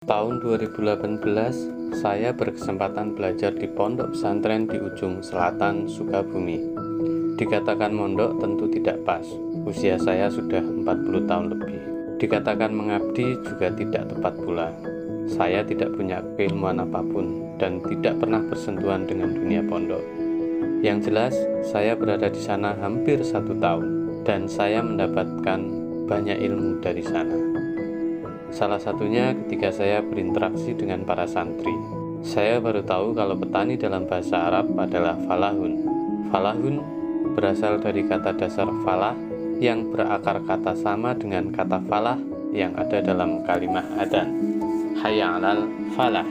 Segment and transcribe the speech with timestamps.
[0.00, 1.20] Tahun 2018,
[1.92, 6.56] saya berkesempatan belajar di pondok pesantren di ujung selatan Sukabumi.
[7.36, 9.28] Dikatakan mondok tentu tidak pas,
[9.68, 11.80] usia saya sudah 40 tahun lebih.
[12.16, 14.72] Dikatakan mengabdi juga tidak tepat pula.
[15.28, 20.00] Saya tidak punya keilmuan apa pun dan tidak pernah bersentuhan dengan dunia pondok.
[20.80, 25.60] Yang jelas, saya berada di sana hampir satu tahun dan saya mendapatkan
[26.08, 27.49] banyak ilmu dari sana.
[28.50, 31.72] Salah satunya ketika saya berinteraksi dengan para santri.
[32.20, 35.72] Saya baru tahu kalau petani dalam bahasa Arab adalah falahun.
[36.28, 36.76] Falahun
[37.32, 39.16] berasal dari kata dasar falah
[39.62, 42.18] yang berakar kata sama dengan kata falah
[42.50, 44.28] yang ada dalam kalimat adan.
[45.00, 46.26] Hayya alal falah.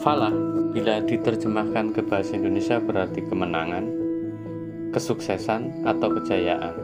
[0.00, 0.32] Falah
[0.76, 3.88] bila diterjemahkan ke bahasa Indonesia berarti kemenangan,
[4.92, 6.76] kesuksesan atau kejayaan.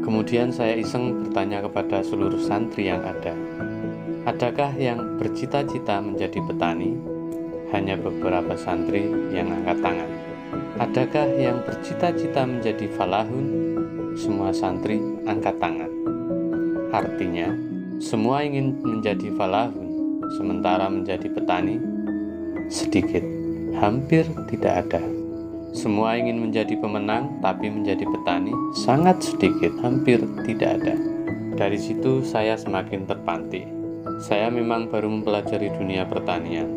[0.00, 3.36] Kemudian saya iseng bertanya kepada seluruh santri yang ada,
[4.20, 6.92] Adakah yang bercita-cita menjadi petani?
[7.72, 10.10] Hanya beberapa santri yang angkat tangan.
[10.76, 13.46] Adakah yang bercita-cita menjadi falahun?
[14.20, 15.88] Semua santri angkat tangan.
[16.92, 17.48] Artinya,
[17.96, 19.88] semua ingin menjadi falahun,
[20.36, 21.80] sementara menjadi petani
[22.68, 23.24] sedikit,
[23.80, 25.00] hampir tidak ada.
[25.72, 30.94] Semua ingin menjadi pemenang, tapi menjadi petani sangat sedikit, hampir tidak ada.
[31.56, 33.79] Dari situ saya semakin terpantik
[34.20, 36.68] saya memang baru mempelajari dunia pertanian.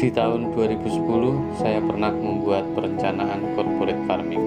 [0.00, 4.40] Di tahun 2010, saya pernah membuat perencanaan corporate farming.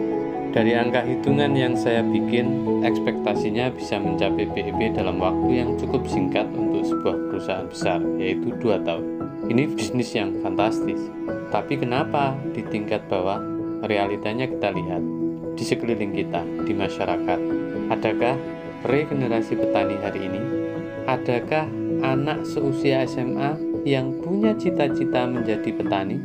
[0.51, 6.49] Dari angka hitungan yang saya bikin, ekspektasinya bisa mencapai PIB dalam waktu yang cukup singkat
[6.57, 9.05] untuk sebuah perusahaan besar, yaitu 2 tahun.
[9.47, 10.99] Ini bisnis yang fantastis.
[11.53, 13.39] Tapi kenapa di tingkat bawah,
[13.85, 15.03] realitanya kita lihat
[15.55, 17.39] di sekeliling kita, di masyarakat.
[17.91, 18.35] Adakah
[18.87, 20.41] regenerasi petani hari ini?
[21.07, 26.17] Adakah anak seusia SMA yang punya cita-cita menjadi petani?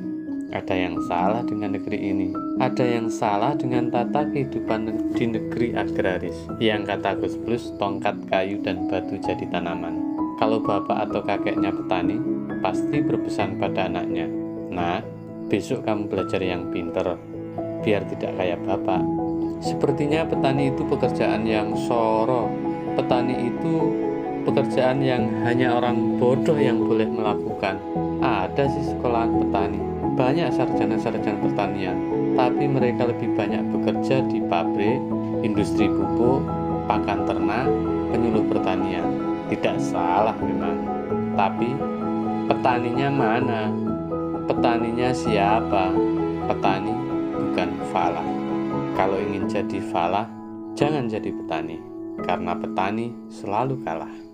[0.53, 2.33] Ada yang salah dengan negeri ini.
[2.57, 6.37] Ada yang salah dengan tata kehidupan di negeri agraris.
[6.57, 10.01] Yang kata Gus Plus, tongkat kayu dan batu jadi tanaman.
[10.41, 12.17] Kalau bapak atau kakeknya petani,
[12.65, 14.29] pasti berpesan pada anaknya,
[14.73, 15.01] Nah,
[15.49, 17.17] besok kamu belajar yang pinter,
[17.81, 19.01] biar tidak kayak bapak.
[19.65, 22.53] Sepertinya petani itu pekerjaan yang soro.
[22.93, 23.75] Petani itu
[24.47, 27.83] pekerjaan yang hanya orang bodoh yang boleh melakukan.
[28.23, 29.81] Ada sih sekolahan petani,
[30.15, 31.99] banyak sarjana-sarjana pertanian,
[32.39, 35.03] tapi mereka lebih banyak bekerja di pabrik,
[35.43, 36.41] industri pupuk,
[36.87, 37.69] pakan ternak,
[38.15, 39.05] penyuluh pertanian.
[39.47, 40.79] Tidak salah memang,
[41.37, 41.71] tapi
[42.49, 43.71] petaninya mana?
[44.47, 45.91] Petaninya siapa?
[46.47, 46.95] Petani
[47.35, 48.27] bukan falah.
[48.97, 50.27] Kalau ingin jadi falah,
[50.73, 51.79] jangan jadi petani,
[52.25, 54.26] karena petani selalu kalah.